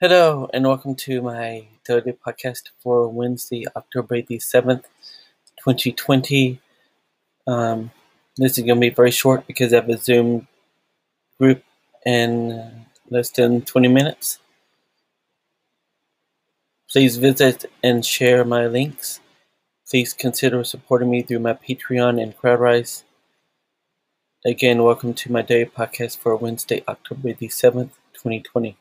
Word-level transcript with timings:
Hello, 0.00 0.48
and 0.54 0.64
welcome 0.64 0.94
to 0.94 1.20
my 1.22 1.66
daily 1.84 2.12
podcast 2.12 2.68
for 2.78 3.08
Wednesday, 3.08 3.64
October 3.74 4.22
the 4.22 4.38
7th, 4.38 4.84
2020. 5.58 6.60
Um, 7.48 7.90
this 8.36 8.56
is 8.56 8.64
going 8.64 8.76
to 8.76 8.80
be 8.80 8.94
very 8.94 9.10
short 9.10 9.44
because 9.48 9.72
I 9.72 9.80
have 9.80 9.88
a 9.88 9.98
Zoom 9.98 10.46
group 11.40 11.64
in 12.06 12.86
less 13.10 13.30
than 13.30 13.62
20 13.62 13.88
minutes. 13.88 14.38
Please 16.88 17.16
visit 17.16 17.64
and 17.82 18.06
share 18.06 18.44
my 18.44 18.68
links. 18.68 19.18
Please 19.90 20.12
consider 20.14 20.62
supporting 20.62 21.10
me 21.10 21.22
through 21.22 21.40
my 21.40 21.54
Patreon 21.54 22.22
and 22.22 22.38
CrowdRise. 22.38 23.02
Again, 24.46 24.84
welcome 24.84 25.12
to 25.14 25.32
my 25.32 25.42
daily 25.42 25.68
podcast 25.68 26.18
for 26.18 26.36
Wednesday, 26.36 26.84
October 26.86 27.32
the 27.32 27.48
7th, 27.48 27.90
2020. 28.14 28.76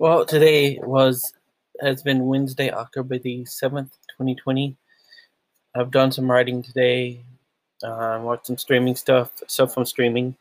Well, 0.00 0.24
today 0.24 0.78
was 0.82 1.34
has 1.82 2.02
been 2.02 2.24
Wednesday, 2.24 2.70
October 2.70 3.18
the 3.18 3.44
seventh, 3.44 3.98
twenty 4.16 4.34
twenty. 4.34 4.78
I've 5.76 5.90
done 5.90 6.10
some 6.10 6.30
writing 6.30 6.62
today. 6.62 7.20
Uh, 7.84 8.18
watched 8.22 8.46
some 8.46 8.56
streaming 8.56 8.96
stuff, 8.96 9.30
stuff 9.46 9.74
from 9.74 9.84
streaming. 9.84 10.36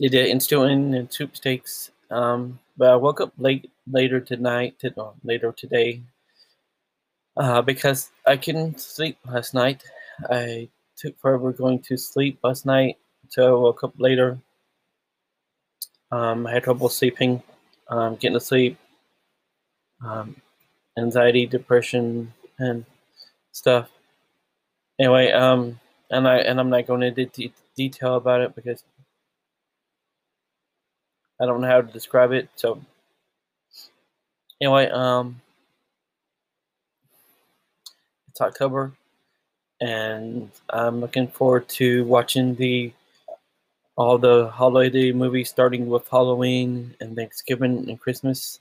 Did 0.00 0.14
an 0.14 0.26
instant 0.26 0.94
and 0.94 1.12
soup 1.12 1.34
steaks. 1.36 1.90
Um, 2.08 2.60
but 2.76 2.90
I 2.92 2.94
woke 2.94 3.20
up 3.20 3.32
late 3.36 3.68
later 3.90 4.20
tonight, 4.20 4.78
to, 4.78 4.94
later 5.24 5.50
today, 5.50 6.00
uh, 7.36 7.62
because 7.62 8.12
I 8.28 8.36
couldn't 8.36 8.80
sleep 8.80 9.18
last 9.26 9.54
night. 9.54 9.82
I 10.30 10.68
took 10.96 11.18
forever 11.18 11.50
going 11.50 11.80
to 11.80 11.96
sleep 11.96 12.38
last 12.44 12.64
night, 12.64 12.96
so 13.28 13.56
I 13.56 13.60
woke 13.60 13.82
up 13.82 13.94
later. 13.98 14.38
Um, 16.12 16.46
I 16.46 16.52
had 16.52 16.62
trouble 16.62 16.88
sleeping 16.88 17.42
um, 17.90 18.16
getting 18.16 18.34
to 18.38 18.40
sleep, 18.40 18.78
um, 20.04 20.36
anxiety, 20.98 21.46
depression, 21.46 22.32
and 22.58 22.84
stuff. 23.52 23.90
Anyway, 24.98 25.32
um, 25.32 25.80
and 26.10 26.28
I 26.28 26.38
and 26.38 26.60
I'm 26.60 26.70
not 26.70 26.86
going 26.86 27.02
into 27.02 27.26
de- 27.26 27.52
detail 27.76 28.16
about 28.16 28.42
it 28.42 28.54
because 28.54 28.84
I 31.40 31.46
don't 31.46 31.60
know 31.60 31.68
how 31.68 31.80
to 31.80 31.92
describe 31.92 32.32
it. 32.32 32.48
So 32.56 32.80
anyway, 34.60 34.88
um, 34.90 35.40
it's 38.28 38.40
October, 38.40 38.92
and 39.80 40.50
I'm 40.68 41.00
looking 41.00 41.28
forward 41.28 41.68
to 41.70 42.04
watching 42.04 42.54
the 42.56 42.92
all 44.00 44.16
the 44.16 44.48
holiday 44.48 45.12
movies 45.12 45.50
starting 45.50 45.86
with 45.86 46.08
Halloween 46.08 46.96
and 47.00 47.14
Thanksgiving 47.14 47.86
and 47.86 48.00
Christmas. 48.00 48.58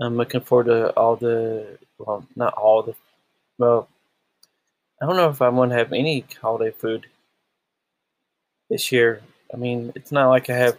I'm 0.00 0.16
looking 0.16 0.40
forward 0.40 0.68
to 0.68 0.92
all 0.96 1.16
the 1.16 1.78
well, 1.98 2.26
not 2.34 2.54
all 2.54 2.82
the 2.82 2.94
well. 3.58 3.90
I 5.02 5.04
don't 5.04 5.16
know 5.16 5.28
if 5.28 5.42
I 5.42 5.50
want 5.50 5.72
to 5.72 5.76
have 5.76 5.92
any 5.92 6.24
holiday 6.40 6.70
food 6.70 7.04
this 8.70 8.90
year. 8.90 9.20
I 9.52 9.58
mean, 9.58 9.92
it's 9.94 10.10
not 10.10 10.30
like 10.30 10.48
I 10.48 10.56
have 10.56 10.78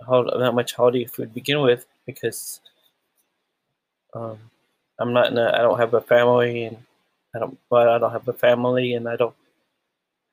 that 0.00 0.54
much 0.56 0.74
holiday 0.74 1.04
food 1.04 1.28
to 1.28 1.34
begin 1.34 1.60
with 1.60 1.86
because 2.04 2.60
um, 4.12 4.40
I'm 4.98 5.12
not 5.12 5.30
in 5.30 5.38
a, 5.38 5.52
I 5.54 5.58
don't 5.58 5.78
have 5.78 5.94
a 5.94 6.00
family 6.00 6.64
and 6.64 6.78
I 7.32 7.38
don't 7.38 7.56
but 7.70 7.88
I 7.88 7.98
don't 7.98 8.10
have 8.10 8.26
a 8.26 8.32
family 8.32 8.94
and 8.94 9.08
I 9.08 9.14
don't 9.14 9.36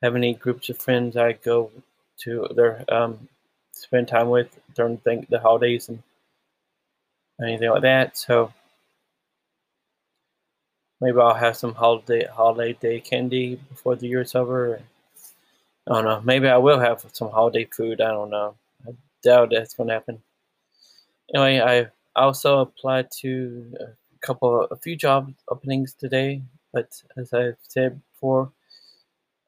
have 0.02 0.16
any 0.16 0.34
groups 0.34 0.68
of 0.68 0.78
friends 0.78 1.16
I 1.16 1.32
go 1.32 1.70
to 2.20 2.48
their 2.54 2.84
um, 2.88 3.28
spend 3.72 4.08
time 4.08 4.28
with 4.28 4.58
during 4.74 5.00
the, 5.04 5.26
the 5.28 5.40
holidays 5.40 5.88
and 5.88 6.02
anything 7.42 7.70
like 7.70 7.82
that. 7.82 8.16
So 8.16 8.52
maybe 11.00 11.18
I'll 11.18 11.34
have 11.34 11.56
some 11.56 11.74
holiday 11.74 12.26
holiday 12.26 12.74
day 12.74 13.00
candy 13.00 13.56
before 13.68 13.96
the 13.96 14.08
year's 14.08 14.34
over. 14.34 14.80
I 15.88 15.94
don't 15.94 16.04
know. 16.04 16.20
Maybe 16.24 16.48
I 16.48 16.58
will 16.58 16.78
have 16.78 17.04
some 17.12 17.30
holiday 17.30 17.64
food. 17.64 18.00
I 18.00 18.08
don't 18.10 18.30
know. 18.30 18.54
I 18.86 18.92
doubt 19.22 19.50
that's 19.50 19.74
going 19.74 19.88
to 19.88 19.94
happen. 19.94 20.22
Anyway, 21.34 21.60
I 21.60 22.20
also 22.20 22.60
applied 22.60 23.10
to 23.20 23.74
a 23.80 24.26
couple, 24.26 24.64
a 24.70 24.76
few 24.76 24.96
job 24.96 25.32
openings 25.48 25.94
today, 25.94 26.42
but 26.72 27.02
as 27.16 27.32
I've 27.32 27.56
said 27.62 28.00
before, 28.12 28.52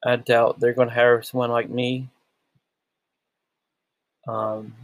I 0.05 0.17
doubt 0.17 0.61
they're 0.61 0.75
going 0.75 0.89
to 0.89 0.95
hire 0.95 1.23
someone 1.23 1.51
like 1.51 1.71
me. 1.71 2.09
Um, 4.27 4.75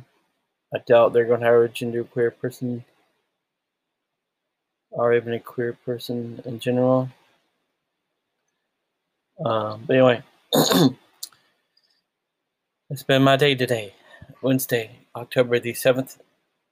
I 0.75 0.79
doubt 0.87 1.13
they're 1.13 1.25
going 1.25 1.41
to 1.41 1.47
hire 1.47 1.65
a 1.65 1.69
genderqueer 1.69 2.39
person 2.39 2.85
or 4.91 5.15
even 5.15 5.33
a 5.33 5.41
queer 5.41 5.73
person 5.85 6.41
in 6.45 6.61
general. 6.61 7.09
Um, 9.45 9.85
but 9.87 9.95
anyway, 9.97 10.23
it's 12.91 13.03
been 13.07 13.23
my 13.23 13.37
day 13.37 13.55
today, 13.55 13.95
Wednesday, 14.43 14.91
October 15.15 15.59
the 15.59 15.73
7th, 15.73 16.19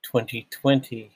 2020. 0.03 1.16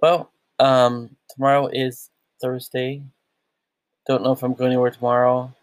Well, 0.00 0.30
um, 0.58 1.14
tomorrow 1.28 1.66
is 1.66 2.08
Thursday. 2.40 3.02
Don't 4.06 4.22
know 4.22 4.32
if 4.32 4.42
I'm 4.42 4.54
going 4.54 4.72
anywhere 4.72 4.90
tomorrow. 4.90 5.54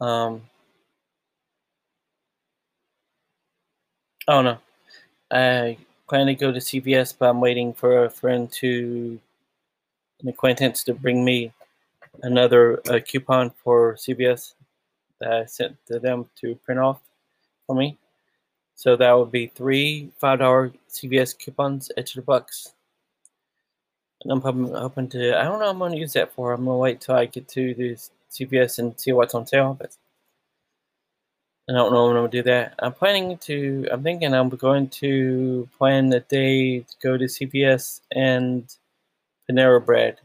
Um, 0.00 0.42
oh 4.28 4.42
no, 4.42 4.58
I 5.30 5.78
plan 6.08 6.26
to 6.26 6.34
go 6.34 6.52
to 6.52 6.58
CVS, 6.58 7.14
but 7.18 7.30
I'm 7.30 7.40
waiting 7.40 7.72
for 7.72 8.04
a 8.04 8.10
friend 8.10 8.52
to, 8.52 9.18
an 10.20 10.28
acquaintance 10.28 10.84
to 10.84 10.94
bring 10.94 11.24
me 11.24 11.52
another 12.22 12.82
uh, 12.90 13.00
coupon 13.00 13.50
for 13.50 13.94
CVS 13.94 14.54
that 15.20 15.32
I 15.32 15.44
sent 15.46 15.74
to 15.86 15.98
them 15.98 16.28
to 16.42 16.54
print 16.56 16.80
off 16.80 17.00
for 17.66 17.74
me. 17.74 17.96
So 18.78 18.94
that 18.94 19.12
would 19.12 19.32
be 19.32 19.48
three 19.48 20.12
$5 20.22 20.72
CVS 20.88 21.36
coupons 21.36 21.90
at 21.96 22.14
bucks. 22.24 22.74
And 24.22 24.30
I'm 24.30 24.40
hoping 24.40 25.08
to, 25.08 25.36
I 25.36 25.42
don't 25.42 25.58
know 25.58 25.68
I'm 25.68 25.80
going 25.80 25.94
to 25.94 25.98
use 25.98 26.12
that 26.12 26.32
for. 26.32 26.52
I'm 26.52 26.64
going 26.64 26.76
to 26.76 26.78
wait 26.78 27.00
till 27.00 27.16
I 27.16 27.26
get 27.26 27.48
to 27.48 27.74
the 27.74 27.96
CVS 28.30 28.78
and 28.78 28.98
see 28.98 29.10
what's 29.10 29.34
on 29.34 29.48
sale. 29.48 29.76
But 29.76 29.96
I 31.68 31.72
don't 31.72 31.92
know 31.92 32.06
when 32.06 32.16
I'm 32.18 32.22
going 32.22 32.30
to 32.30 32.38
do 32.38 32.42
that. 32.44 32.74
I'm 32.78 32.92
planning 32.92 33.36
to, 33.38 33.88
I'm 33.90 34.04
thinking 34.04 34.32
I'm 34.32 34.48
going 34.48 34.88
to 34.90 35.68
plan 35.76 36.10
the 36.10 36.20
day 36.20 36.78
to 36.78 36.94
go 37.02 37.16
to 37.16 37.24
CVS 37.24 38.02
and 38.12 38.72
Panera 39.50 39.84
Bread. 39.84 40.20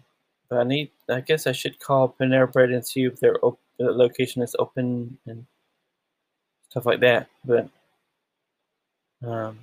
But 0.48 0.60
I 0.60 0.64
need, 0.64 0.92
I 1.10 1.22
guess 1.22 1.48
I 1.48 1.54
should 1.54 1.80
call 1.80 2.16
Panera 2.20 2.52
Bread 2.54 2.70
and 2.70 2.86
see 2.86 3.06
if 3.06 3.20
their 3.20 3.44
op- 3.44 3.58
the 3.80 3.92
location 3.92 4.44
is 4.44 4.56
open 4.60 5.18
and 5.26 5.48
stuff 6.70 6.86
like 6.86 7.00
that. 7.00 7.30
But 7.44 7.68
um, 9.26 9.60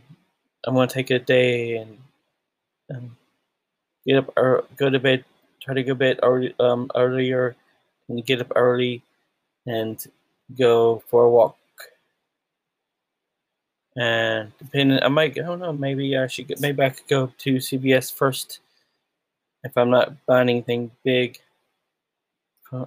I'm 0.65 0.75
gonna 0.75 0.87
take 0.87 1.11
a 1.11 1.19
day 1.19 1.77
and 1.77 1.99
um, 2.95 3.17
get 4.07 4.19
up 4.19 4.33
or 4.37 4.65
go 4.77 4.91
to 4.91 4.99
bed. 4.99 5.25
Try 5.61 5.75
to 5.75 5.83
go 5.83 5.91
to 5.91 5.95
bed 5.95 6.21
early, 6.23 6.55
um, 6.59 6.91
earlier 6.95 7.55
and 8.09 8.25
get 8.25 8.41
up 8.41 8.53
early 8.57 9.03
and 9.67 10.05
go 10.59 11.03
for 11.07 11.25
a 11.25 11.31
walk. 11.31 11.57
And 13.97 14.53
depending, 14.59 15.03
I 15.03 15.09
might. 15.09 15.39
I 15.39 15.43
don't 15.43 15.59
know. 15.59 15.73
Maybe 15.73 16.17
I 16.17 16.27
should. 16.27 16.49
Get, 16.49 16.61
maybe 16.61 16.83
I 16.83 16.91
could 16.91 17.09
go 17.09 17.33
to 17.39 17.57
CVS 17.57 18.13
first 18.15 18.61
if 19.65 19.77
I'm 19.77 19.91
not 19.91 20.25
buying 20.27 20.49
anything 20.49 20.91
big. 21.05 21.39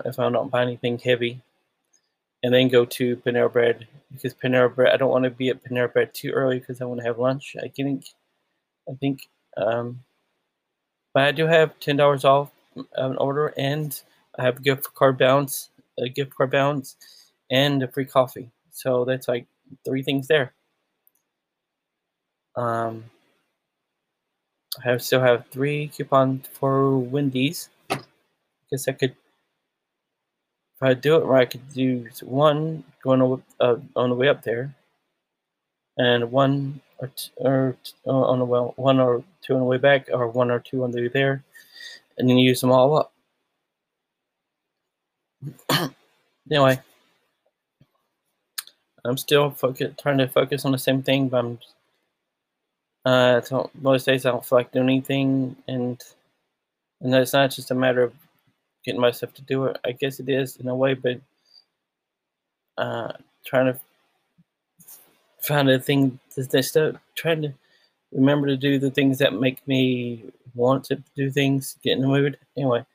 If 0.06 0.18
I'm 0.18 0.34
not 0.34 0.50
buying 0.50 0.70
anything 0.70 0.98
heavy 0.98 1.42
and 2.44 2.54
then 2.54 2.68
go 2.68 2.86
to 2.86 3.16
Panera 3.18 3.52
Bread 3.52 3.88
because 4.12 4.34
Panera 4.34 4.74
Bread. 4.74 4.94
I 4.94 4.98
don't 4.98 5.10
want 5.12 5.24
to 5.24 5.32
be 5.32 5.50
at 5.50 5.64
Panera 5.64 5.92
Bread 5.92 6.14
too 6.14 6.32
early 6.32 6.60
because 6.60 6.82
I 6.82 6.86
want 6.86 7.00
to 7.00 7.08
have 7.08 7.18
lunch. 7.18 7.56
I 7.64 7.70
think, 7.70 8.06
I 8.90 8.94
think, 9.00 9.28
um, 9.58 10.02
but 11.14 11.24
I 11.24 11.32
do 11.32 11.48
have 11.48 11.80
ten 11.80 11.96
dollars 11.98 12.26
off 12.26 12.52
an 12.96 13.18
order, 13.18 13.54
and 13.58 14.00
I 14.38 14.44
have 14.44 14.58
a 14.58 14.62
gift 14.62 14.94
card 14.94 15.18
balance, 15.18 15.70
a 16.00 16.10
gift 16.10 16.36
card 16.36 16.52
balance, 16.52 16.98
and 17.52 17.82
a 17.82 17.88
free 17.88 18.06
coffee. 18.06 18.50
So 18.72 19.06
that's 19.06 19.28
like 19.28 19.48
three 19.86 20.04
things 20.04 20.28
there. 20.28 20.54
Um, 22.56 23.06
I 24.84 24.90
have, 24.90 25.02
still 25.04 25.22
have 25.22 25.46
three 25.52 25.88
coupons 25.88 26.48
for 26.52 26.98
Wendy's. 26.98 27.70
I 27.90 28.00
guess 28.72 28.88
I 28.88 28.94
could, 28.94 29.16
if 30.76 30.84
I 30.84 30.94
do 30.94 31.16
it 31.18 31.26
right, 31.26 31.48
I 31.48 31.52
could 31.52 31.74
do 31.74 32.08
one 32.22 32.84
going 33.04 33.22
on, 33.22 33.44
uh, 33.60 33.76
on 33.96 34.10
the 34.10 34.16
way 34.16 34.28
up 34.28 34.44
there, 34.44 34.76
and 35.98 36.32
one 36.32 36.82
or, 37.00 37.08
t- 37.16 37.32
or 37.38 37.78
t- 37.84 37.94
uh, 38.08 38.12
on 38.12 38.40
the 38.40 38.46
well, 38.46 38.74
one 38.76 39.00
or 39.00 39.24
two 39.42 39.54
on 39.54 39.60
the 39.60 39.66
way 39.66 39.78
back, 39.78 40.10
or 40.12 40.28
one 40.28 40.52
or 40.52 40.60
two 40.60 40.84
on 40.84 40.92
the 40.92 41.02
way 41.02 41.08
there, 41.08 41.44
and 42.18 42.30
then 42.30 42.38
use 42.38 42.62
them 42.62 42.72
all 42.72 42.98
up. 42.98 43.14
anyway, 46.52 46.80
I'm 49.06 49.18
still 49.18 49.52
focus, 49.52 49.94
trying 50.02 50.18
to 50.20 50.28
focus 50.28 50.66
on 50.66 50.72
the 50.72 50.78
same 50.78 51.04
thing, 51.04 51.28
but 51.30 51.38
I'm 51.40 51.60
uh, 53.06 53.42
most 53.82 54.06
days 54.06 54.26
I 54.26 54.32
don't 54.32 54.46
feel 54.46 54.60
like 54.60 54.72
doing 54.72 54.90
anything, 54.90 55.56
and 55.68 56.02
and 57.02 57.14
it's 57.14 57.34
not 57.34 57.52
just 57.52 57.72
a 57.72 57.76
matter 57.76 58.04
of 58.04 58.14
getting 58.86 59.02
myself 59.02 59.34
to 59.36 59.42
do 59.44 59.66
it. 59.66 59.78
I 59.86 59.92
guess 59.94 60.20
it 60.20 60.30
is 60.30 60.58
in 60.58 60.68
a 60.68 60.76
way, 60.76 60.94
but 60.94 61.20
uh, 62.78 63.12
trying 63.46 63.74
to 63.74 63.80
find 65.42 65.70
a 65.70 65.80
thing 65.80 66.20
to 66.36 66.64
start 66.64 66.98
trying 67.16 67.42
to 67.42 67.54
remember 68.12 68.48
to 68.48 68.58
do 68.58 68.80
the 68.80 68.92
things 68.92 69.18
that 69.20 69.34
make 69.34 69.66
me 69.68 70.26
want 70.56 70.84
to 70.86 71.04
do 71.16 71.32
things, 71.32 71.78
get 71.84 71.94
in 71.94 72.02
the 72.02 72.08
mood. 72.08 72.38
Anyway, 72.58 72.86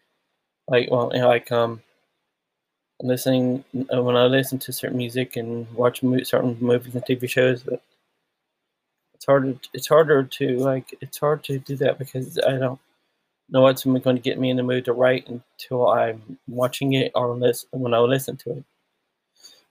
like 0.68 0.90
well, 0.90 1.10
you 1.14 1.20
know, 1.20 1.28
like 1.28 1.50
um, 1.52 1.82
listening 3.02 3.64
uh, 3.94 4.02
when 4.02 4.16
I 4.16 4.26
listen 4.26 4.58
to 4.60 4.72
certain 4.72 4.98
music 4.98 5.36
and 5.36 5.70
watch 5.74 6.02
mo- 6.02 6.22
certain 6.22 6.56
movies 6.60 6.94
and 6.94 7.04
TV 7.04 7.26
shows, 7.26 7.62
but 7.62 7.82
it's 9.14 9.26
harder. 9.26 9.54
It's 9.74 9.88
harder 9.88 10.22
to 10.24 10.56
like. 10.58 10.94
It's 11.00 11.18
hard 11.18 11.44
to 11.44 11.58
do 11.58 11.76
that 11.76 11.98
because 11.98 12.38
I 12.38 12.58
don't 12.58 12.80
know 13.50 13.62
what's 13.62 13.84
going 13.84 14.02
to 14.02 14.22
get 14.22 14.38
me 14.38 14.50
in 14.50 14.56
the 14.56 14.62
mood 14.62 14.84
to 14.84 14.92
write 14.92 15.28
until 15.28 15.88
I'm 15.88 16.38
watching 16.46 16.92
it 16.94 17.12
or 17.14 17.34
listen 17.34 17.68
when 17.72 17.94
I 17.94 17.98
listen 17.98 18.36
to 18.38 18.50
it. 18.58 18.64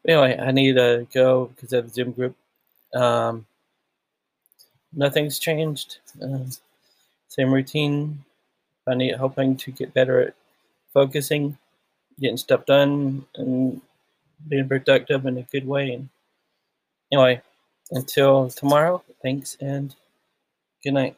Anyway, 0.07 0.38
I 0.39 0.51
need 0.51 0.75
to 0.75 1.07
go 1.13 1.47
because 1.47 1.74
of 1.74 1.85
the 1.85 1.94
Zoom 1.94 2.12
group. 2.12 2.35
Um, 2.95 3.45
nothing's 4.94 5.39
changed. 5.39 6.00
Uh, 6.21 6.45
same 7.27 7.53
routine. 7.53 8.24
I 8.88 8.95
need 8.95 9.15
helping 9.15 9.57
to 9.57 9.71
get 9.71 9.94
better 9.94 10.21
at 10.21 10.33
focusing, 10.94 11.57
getting 12.19 12.38
stuff 12.38 12.65
done, 12.65 13.25
and 13.35 13.81
being 14.47 14.68
productive 14.68 15.25
in 15.25 15.38
a 15.38 15.44
good 15.44 15.68
way. 15.68 15.91
And 15.91 16.09
anyway, 17.12 17.41
until 17.91 18.50
tomorrow, 18.50 19.03
thanks 19.21 19.57
and 19.59 19.94
good 20.83 20.94
night. 20.94 21.18